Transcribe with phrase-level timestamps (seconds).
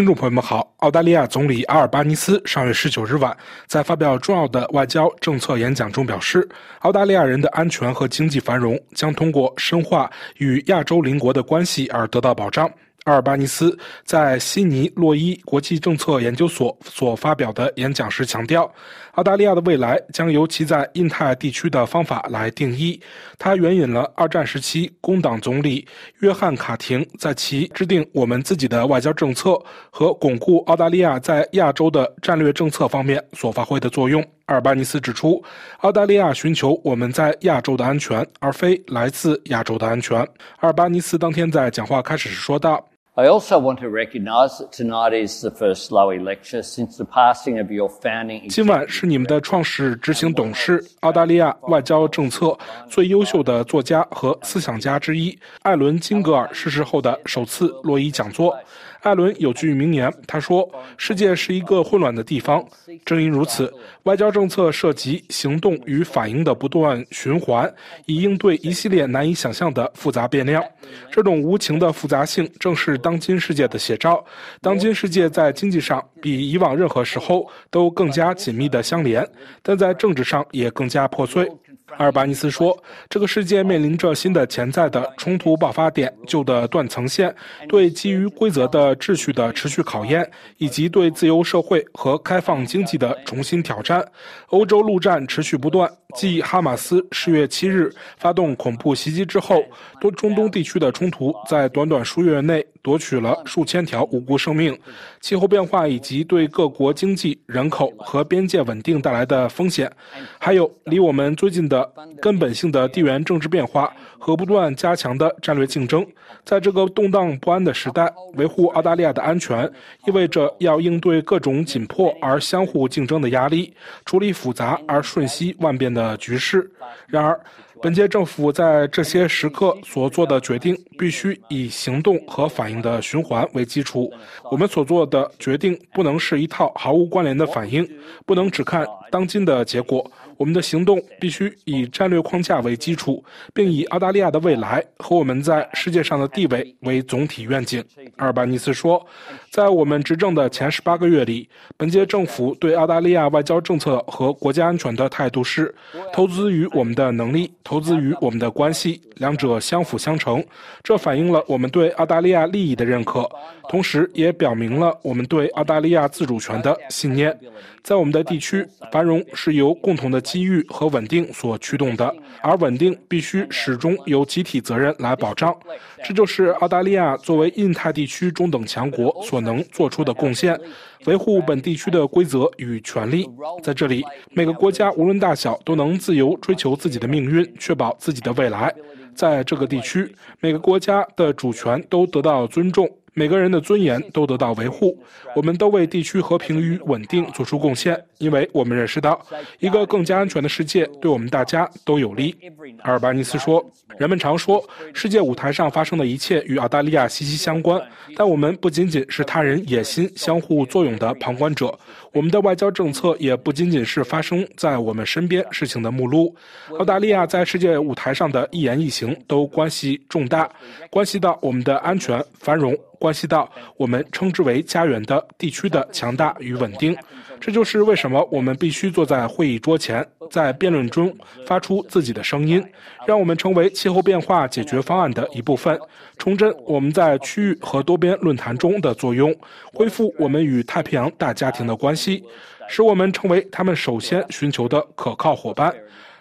[0.00, 3.36] 听众朋友们好，澳大利亚总理阿尔巴尼斯上月十九日晚
[3.66, 6.48] 在发表重要的外交政策演讲中表示，
[6.78, 12.66] 澳大利亚人的安全和经济繁荣将通过深化与亚洲邻国的关系而得到保障。
[13.04, 18.70] 阿尔巴尼斯在悉尼洛伊国际政策研究所所发表的演讲时强调，
[19.12, 23.00] 澳大利亚的未来将由其在印太地区的方法来定义。
[23.38, 25.86] 他援引了二战时期工党总理
[26.18, 29.60] 约翰·卡廷在其制定我们自己的外交政策
[29.90, 34.22] 和巩固澳大利亚在亚洲的战略政策方面所发挥的作用。
[34.44, 35.42] 阿尔巴尼斯指出，
[35.78, 40.18] 澳大利亚寻求我们在亚洲的安全，而非来自亚洲的安全。
[40.58, 42.89] 阿尔巴尼斯当天在讲话开始时说道。
[43.20, 47.70] I also want to recognize that tonight is the first Lowy lecture since the passing of
[47.70, 48.48] your founding.
[48.48, 52.56] 今晚是你们的创始执行董事、澳大利亚外交政策
[52.88, 58.56] 最优秀的作家和思想家之一艾伦·金格尔逝世后的首次洛伊讲座。
[59.02, 62.64] 艾伦有句名言，他说：“世界是一个混乱的地方。”
[63.04, 67.72] 正因如此，外交政策涉及行动与反应的不断循环，
[68.06, 70.62] 以应对一系列难以想象的复杂变量。
[71.10, 74.22] 这种无情的复杂性正是当今世界的写照。
[74.60, 79.26] 当今世界在经济上比以往任何时候都更加紧密的相连，
[79.62, 81.50] 但在政治上也更加破碎。
[81.98, 82.76] 阿尔巴尼斯说
[83.08, 87.34] ：“这个世界面临着新的潜在的冲突爆发点，旧的断层线，
[87.68, 94.04] 对基于规则的秩序的持续考验，以及对自由社会和开放经济的重新挑战。
[94.48, 99.62] 欧洲陆战持续不断。”继哈马斯十月七日发动恐怖袭击之后，
[100.00, 104.78] 多中东地区的冲突在短短数月内夺取了数千条无辜生命。
[105.20, 109.90] 气候变化以及对各国经济、人口和边界稳定带来的风险，
[110.38, 111.92] 还有离我们最近的
[112.22, 116.06] 根本性的地缘政治变化和不断加强的战略竞争，
[116.44, 119.70] 在这个动荡不安的时代，维护澳大利亚的安全，
[120.06, 123.74] 意味着要应对各种紧迫而相互竞争的压力，
[124.04, 126.16] 处理复杂而瞬息万变的。
[126.20, 126.70] 局势。
[127.06, 127.40] 然而，
[127.82, 134.12] 本届政府在这些时刻所做的决定，必须以行动和反应的循环为基础。
[134.50, 137.88] 我们所做的决定不能是一套毫无关联的反应，
[138.26, 140.10] 不能只看当今的结果。
[140.36, 147.84] 我们的行动必须以战略框架为基础，并以澳大利亚的未来和我们在世界上的地位为总体愿景。
[148.16, 149.06] 阿尔巴尼斯说，
[149.50, 155.74] 在我们执政的前十八个月里，本届政府对澳大利亚外交政策和国家安全的态度是：
[156.12, 160.42] 投资于我们的能力，投资于我们的关系，两者相辅相成。
[160.84, 163.28] 这反映了我们对澳大利亚利益的认可，
[163.68, 167.36] 同时也表明了我们对澳大利亚自主权的信念。
[167.82, 175.56] 在我们的地区，繁荣是由共同的机遇和稳定所驱动的，而稳定必须始终由集体责任来保障。
[176.04, 180.58] 这就是澳大利亚作为印太地区中等强国所能做出的贡献：
[181.06, 183.28] 维护本地区的规则与权利。
[183.62, 188.74] 在这里，每个国家无论大小都能自由追求自己的命运，确保自己的未来。
[189.14, 192.88] 在这个地区，每个国家的主权都得到尊重。
[193.12, 194.96] 每个人的尊严都得到维护，
[195.34, 199.20] 我们都为地区和平与稳定做出贡献，因为我们认识到，
[199.58, 202.34] 一个更加安全的世界对我们大家都有利。
[202.82, 203.64] 阿尔巴尼斯说
[203.98, 204.62] ：“人们常说，
[204.94, 207.80] 世界舞台上发生的一切与澳大利亚息息相关，
[208.16, 211.76] 但我们不仅仅是他人野心相互作用的旁观者，
[212.12, 216.34] 我们的外交政策也不仅仅是发生在我们身边事情的目录。
[216.78, 220.48] 澳大利亚在世界舞台上的一言一行都关系重大，
[220.90, 226.94] 关系到我们的安全、繁荣。”关系到我们称之为家园的地区的强大与稳定，
[227.40, 231.16] 这就是为什么我们必须坐在会议桌前，在辩论中
[231.46, 232.62] 发出自己的声音，
[233.06, 235.80] 让我们成为气候变化解决方案的一部分，
[236.18, 239.34] 重振我们在区域和多边论坛中的作用，
[239.72, 242.22] 恢复我们与太平洋大家庭的关系，
[242.68, 245.74] 使我们成为他们首先寻求的可靠伙伴。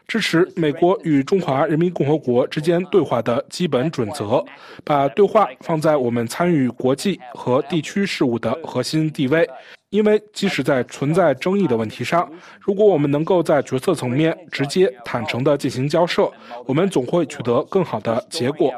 [0.09, 4.43] 支持美国与中华人民共和国之间对话的基本准则，
[4.83, 9.47] 把对话放在我们参与国际和地区事务的核心地位。
[9.91, 12.27] 因为即使在存在争议的问题上，
[12.59, 16.31] 如果我们能够在决策层面直接、坦诚地进行交涉，
[16.65, 18.73] 我们总会取得更好的结果。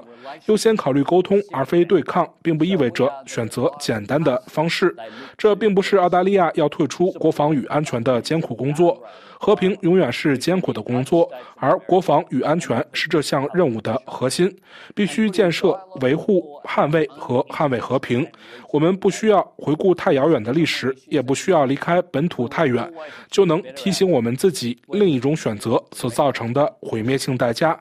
[0.46, 4.96] 优先考虑沟通而非对抗，并不意味着选择简单的方式。
[5.38, 9.02] 这并不是澳大利亚要退出国防与安全的艰苦工作。
[9.44, 14.56] 和平永远是艰苦的工作，而国防与安全是这项任务的核心。
[14.94, 18.26] 必须建设、维护、捍卫和捍卫和平。
[18.72, 22.88] 我们不需要回顾太遥远的历史，也不需要离开本土太远，
[23.32, 27.78] 就能提醒我们自己另一种选择所造成的毁灭性代价。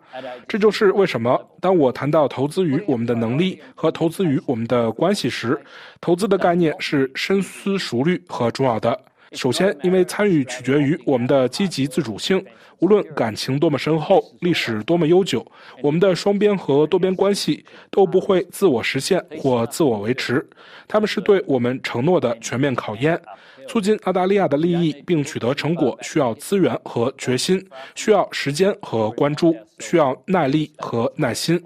[0.49, 5.61] 这就是为什么，当我谈到投资于我们的能力和投资于我们的关系时，
[6.01, 8.99] 投资的概念是深思熟虑和重要的。
[9.33, 12.45] 首先，因为参与取决于我们的积极自主性。
[12.81, 15.47] 无论感情多么深厚，历史多么悠久，
[15.83, 20.45] 我们的双边和多边关系都不会自我实现或自我维持。
[20.89, 23.21] 他们是对我们承诺的全面考验。
[23.69, 31.63] 促进澳大利亚的利益并取得成果，需要资源和决心，需要时间和关注，需要耐力和耐心。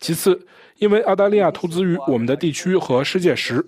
[0.00, 0.36] 其次，
[0.78, 3.64] 因为澳大利亚投资于我们的地区和世界时，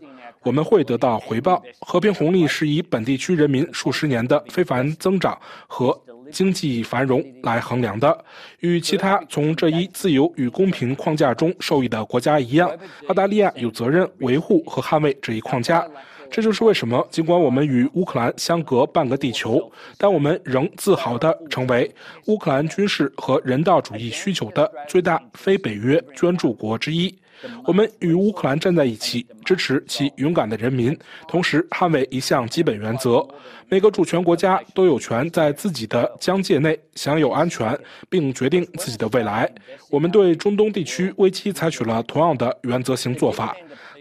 [0.47, 1.61] 我们会得到回报。
[1.81, 6.01] 和平红利是以本地区人民数十年的非凡增长和
[6.31, 8.17] 经济繁荣来衡量的。
[8.61, 12.71] 与其他从这一自由与公平框架中受益的国家一样，
[13.09, 15.85] 澳大利亚有责任维护和捍卫这一框架。
[16.31, 21.93] 这就是为什么，尽管我们与乌克兰相隔半个地球，但我们仍自豪地成为
[22.27, 27.13] 乌克兰军事和人道主义需求的最大非北约捐助国之一。
[27.65, 30.97] 我们与乌克兰站在一起，支持其勇敢的人民，
[31.29, 33.27] 同时捍卫一项基本原则：
[33.69, 37.79] 每个主权国家都有权在自己的疆界内享有安全，
[38.09, 39.51] 并决定自己的未来。
[39.91, 43.57] 我们对中东地区危机采取了同样的原则性做法。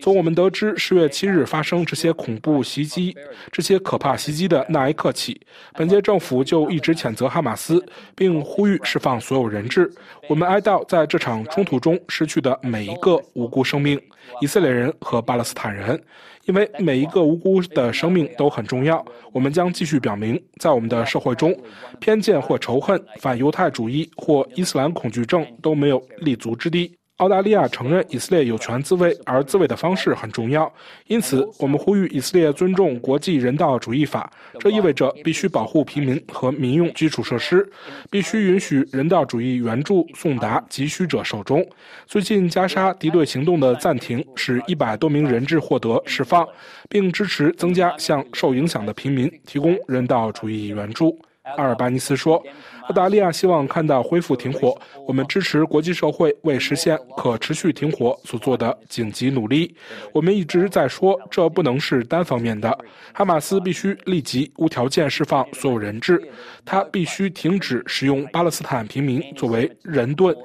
[0.05, 3.17] 从我们得知十月七日发生这些恐怖袭击、
[3.51, 5.41] 这些可怕袭击的那一刻起，
[5.73, 7.83] 本届政府就一直谴责哈马斯，
[8.15, 9.91] 并呼吁释放所有人质。
[10.29, 13.99] 我们哀悼在这场冲突中失去的每一个无辜生命——
[14.41, 15.99] 以色列人和巴勒斯坦人，
[16.43, 19.03] 因为每一个无辜的生命都很重要。
[19.31, 21.51] 我们将继续表明，在我们的社会中，
[21.99, 26.95] 偏见或仇恨、反犹太主义或伊斯兰恐惧症都没有立足之地。
[27.17, 30.69] 澳大利亚承认以色列有权自卫，而自卫的方式很重要。
[31.07, 34.29] 因此，我们呼吁以色列尊重国际人道主义法。
[34.59, 37.65] 这意味着必须保护平民和民用基础设施，
[38.11, 41.65] 必须允许人道主义援助送达急需者手中。
[42.05, 46.45] 最近，加沙敌对行动的暂停使一百多名人质获得释放，
[46.89, 51.17] 并支持增加向受影响的平民提供人道主义援助。
[51.57, 52.43] 阿尔巴尼斯说。
[52.87, 54.79] 澳大利亚希望看到恢复停火。
[55.07, 59.75] 我们支持国际社会为实现可持续停火所做的紧急努力。
[60.13, 62.77] 我们一直在说，这不能是单方面的。
[63.11, 66.21] 哈马斯必须立即无条件释放所有人质，
[66.63, 70.35] 他必须停止使用巴勒斯坦平民作为人盾，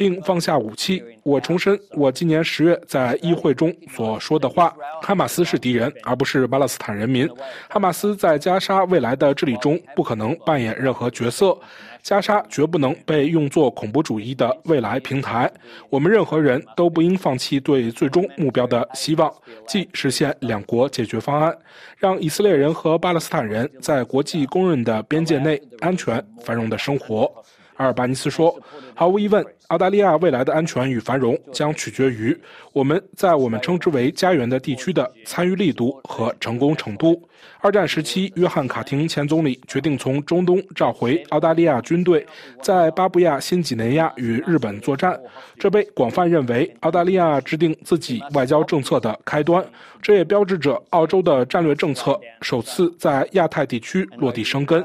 [0.00, 1.02] 并放下武器。
[1.24, 7.28] 我重申我今年十月在议会中所说的话：哈马斯是敌人，而不是巴勒斯坦人民。
[7.68, 11.54] 哈马斯在加沙未来的治理中不可能扮演任何角色。
[12.02, 15.52] 加沙绝不能被用作恐怖主义的未来平台。
[15.90, 19.30] 我们任何人都不应放弃对最终目标的希望，
[19.68, 21.54] 即实现两国解决方案，
[21.98, 27.30] 让以色列人和巴勒斯坦人在国际公认的边界内安全繁荣的生活。
[27.76, 28.58] 阿尔巴尼斯说
[28.94, 32.36] ：“毫无疑问，澳大利亚未来的安全与繁荣将取决于
[32.72, 37.20] 我们在我们称之为家园的地区的参与力度和成功程度。”
[37.62, 42.26] 二战时期，约翰·卡廷前总理决定从中东召回澳大利亚军队，
[42.62, 45.18] 在巴布亚新几内亚与日本作战。
[45.58, 49.64] 这被广泛认为澳大利亚制定自己外交政策的开端。
[50.02, 54.82] 这也标志着澳洲的战略政策首次在亚太地区落地生根。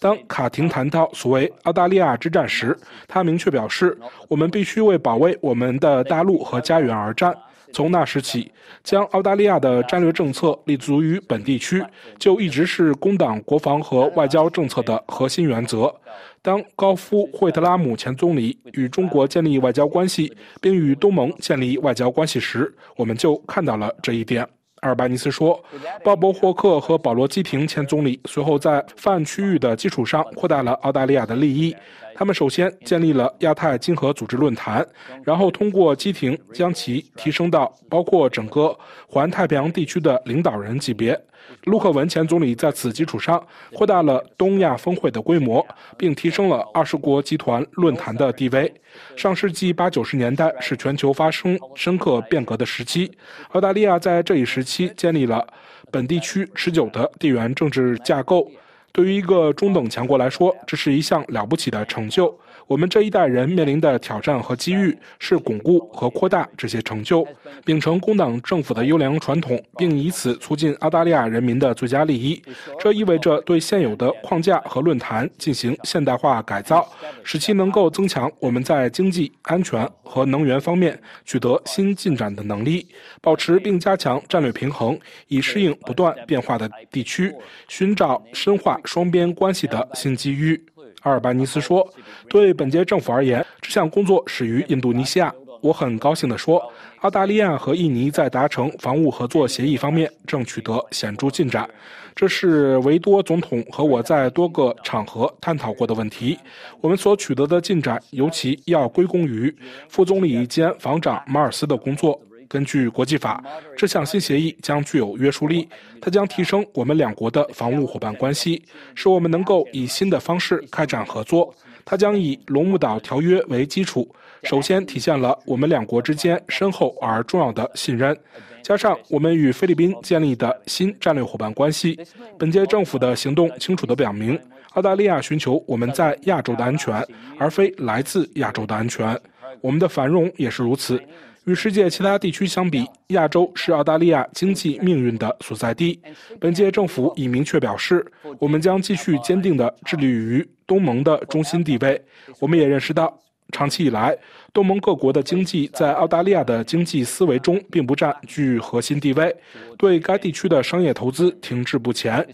[0.00, 3.96] 当卡廷谈到所谓澳大利亚之战时，他明确表示
[4.28, 7.36] ：“我们必须为保卫我们的大陆和家园而战。”
[7.72, 8.50] 从那时起，
[8.84, 11.84] 将澳大利亚的战略政策立足于本地区，
[12.16, 15.92] 就一直是工党国防和外交政策的核心原则。
[16.40, 24.46] 当高夫·惠特拉姆前总理与中国建立外交关系，并与东盟建立外交关系时，我们就看到了这一点。
[24.86, 25.60] 阿尔巴尼斯说
[26.04, 31.74] ：“鲍勃·霍克和保罗·基廷前总理随后在泛区域的基础上扩大了澳大利亚的利益。
[32.14, 34.86] 他们首先建立了亚太经合组织论坛，
[35.24, 38.78] 然后通过基廷将其提升到包括整个
[39.08, 41.20] 环太平洋地区的领导人级别。”
[41.64, 48.72] 陆克文前总理在此基础上扩大了东亚峰会的规模，并提升了二十国集团论坛的地位。
[49.16, 53.10] 上世纪八九十年代是全球发生深刻变革的时期，
[53.50, 55.46] 澳大利亚在这一时期建立了
[55.90, 58.50] 本地区持久的地缘政治架构。
[58.96, 62.34] 对于一个中等强国来说，这是一项了不起的成就。
[62.66, 67.24] 我们这一代人面临的挑战和机遇是巩固和扩大这些成就，
[67.64, 72.42] 秉承工党政府的优良传统，并以此促进澳大利亚人民的最佳利益。
[72.80, 76.90] 这意味着对现有的框架和论坛进行现代化改造，
[77.22, 82.88] 使其能够增强我们在经济、安全和能源方面取得新进展的能力，
[83.20, 84.98] 保持并加强战略平衡，
[85.28, 87.32] 以适应不断变化的地区，
[87.68, 90.58] 寻找深化双边关系的新机遇。
[91.02, 91.86] 阿尔巴尼斯说
[92.30, 95.32] ：“对本届政府而言，这项工作始于印度尼西亚。
[95.60, 96.62] 我很高兴地说，
[97.00, 101.68] 澳大利亚和印尼在达成防务合作协议方面正取得显著进展。
[102.14, 106.38] 这是维多总统和我在多个场合探讨过的问题。
[106.80, 109.54] 我们所取得的进展，尤其要归功于
[109.88, 112.20] 副总理兼防长马尔斯的工作。
[112.48, 113.42] 根据国际法，
[113.76, 115.68] 这项新协议将具有约束力，
[116.00, 118.62] 它将提升我们两国的防务伙伴关系，
[118.94, 121.54] 使我们能够以新的方式开展合作。
[121.84, 124.08] 它将以《龙目岛条约》为基础，
[124.42, 128.16] 首先体现了我们两国之间深厚而重要的信任，
[128.60, 131.96] 加上我们与菲律宾建立的新战略伙伴关系。
[132.36, 134.36] 本届政府的行动清楚地表明，
[134.72, 137.06] 澳大利亚寻求我们在亚洲的安全，
[137.38, 139.16] 而非来自亚洲的安全。
[139.60, 141.00] 我们的繁荣也是如此。
[141.46, 145.96] 与世界其他地区相比，亚洲是澳大利亚经济命运的所在地。
[146.40, 148.04] 本届政府已明确表示，
[148.40, 152.02] 我们将继续坚定地致力于东盟的中心地位。
[152.40, 153.16] 我们也认识到，
[153.52, 154.16] 长期以来，
[154.52, 159.32] 东盟各国的经济在澳大利亚的经济思维中并不占据核心地位，
[159.78, 162.26] 对该地区的商业投资停滞不前，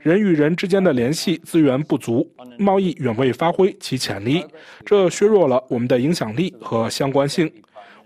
[0.00, 4.44] 人与人之间的联系资源不足，贸易远未发挥其潜力，
[4.84, 7.50] 这削弱了我们的影响力和相关性。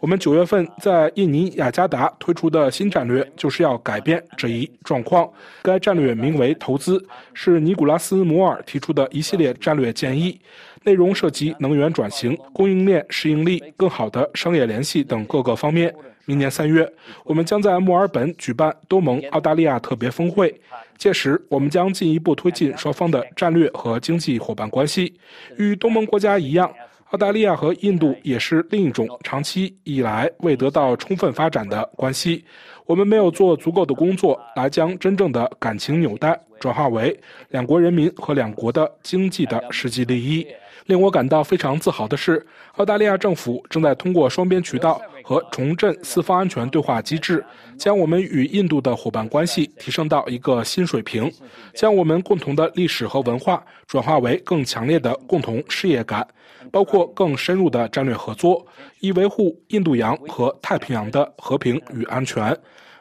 [0.01, 5.27] 我们九月份在印尼雅加达推出的新战略，就是要改变这一状况。
[5.63, 10.39] 该战略名为“投资”，是尼古拉斯·摩尔提出的一系列战略建议，
[10.83, 15.95] 内容涉及能源转型、供应链适应力、更好的商业联系等各个方面。
[16.27, 16.91] 明年三月，
[17.25, 20.55] 我们将在墨尔本举办东盟澳大利亚特别峰会，
[20.99, 25.15] 届时我们将进一步推进双方的战略和经济伙伴关系。
[25.57, 26.71] 与东盟国家一样。
[27.15, 32.45] 澳大利亚和印度也是另一种长期以来未得到充分发展的关系。
[32.87, 37.17] 我们没有做足够的工作来将真正的感情纽带转化为
[37.51, 40.45] 两国人民和两国的经济的实际利益。
[40.87, 47.45] 令我感到非常自豪的是，澳大利亚政府正在通过双边渠道和重振四方安全对话机制，
[47.79, 51.33] 将我们与印度的伙伴关系提升到一个新水平，
[51.75, 56.27] 将我们共同的历史和文化转化为更强烈的共同事业感，
[56.71, 58.67] 包括更深入的战略合作，
[59.01, 62.55] 以维护印度洋和太平洋的和平与安全，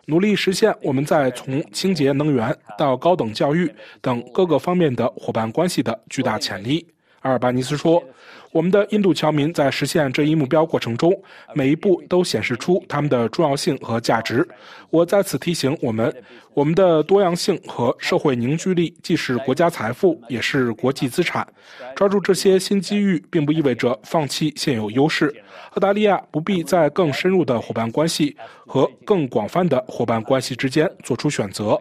[0.05, 6.87] 努力实现我们在从清洁能源到高等教育等各个方面的伙伴关系的巨大潜力。
[7.23, 8.03] 阿尔巴尼斯说
[8.51, 11.17] ：“我们的印度侨民在实现这一目标过程中，
[11.53, 14.45] 每一步都显示出他们的重要性和价值。
[14.89, 16.13] 我在此提醒我们，
[16.53, 21.47] 我们的多样性和社会凝聚力既是国家财富，也是国际资产。
[21.95, 25.33] 抓住这些新机遇，并不意味着放弃现有优势。
[25.75, 28.35] 澳大利亚不必在更深入的伙伴关系
[28.67, 31.79] 和更广泛的伙伴关系之间做出选择。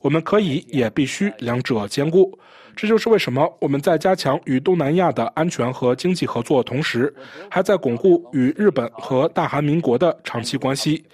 [0.00, 2.38] 我们可以，也必须两者兼顾。”
[2.76, 7.12] 这就是为什么我们在加强与东南亚的安全和经济合作同时，
[7.50, 11.04] 还在巩固与日本和大韩民国的长期关系。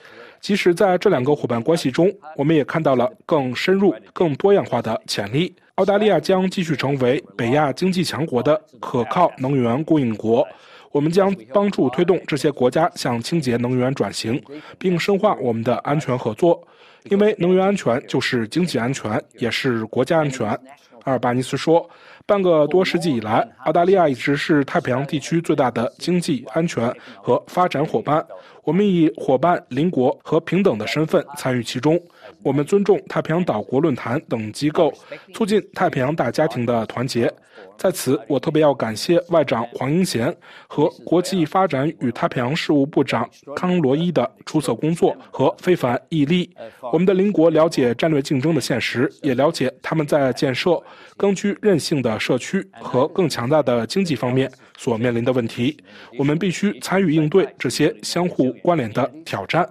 [0.41, 5.55] 即使在这两个伙伴关系中，我们也看到了更深入、更多样化的潜力。
[5.75, 10.47] 澳大利亚将继续成为北亚经济强国的可靠能源供应国。
[10.93, 14.43] 我们将帮助推动这些国家向清洁能源转型，
[14.79, 16.67] 并深化我们的安全合作。
[17.05, 20.59] 因为能源安全就是经济安全，也是国家安全。
[21.05, 21.89] 阿尔巴尼斯说
[22.27, 28.25] ：“半个多世纪以来，澳大利亚一直是太平洋地区最大的经济安全和发展伙伴。
[28.65, 31.99] 我们以伙伴、邻国和平等的身份参与其中。
[32.43, 34.93] 我们尊重太平洋岛国论坛等机构，
[35.35, 37.33] 促进太平洋大家庭的团结。”
[37.77, 40.35] 在此，我特别要感谢外长黄英贤
[40.67, 46.51] 和国际发展与太平洋事务部长康罗伊的出色工作和非凡毅力。
[46.93, 50.83] 我们的邻国了解战略竞争的现实，也了解他们在建设
[51.17, 55.77] 更具韧性的社区和更强大的经济方面所面临的问题。
[56.19, 59.67] 我们必须参与应对这些相互关联的挑战。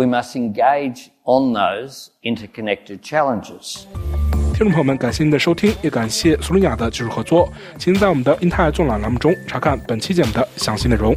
[0.00, 3.84] We must engage on those interconnected challenges.
[4.54, 7.52] 听众朋友们，感谢您的收听，也感谢苏伦雅的技术合作。
[7.76, 11.14] 请在我们的英泰纵览栏目中查看本期节目的详细内容。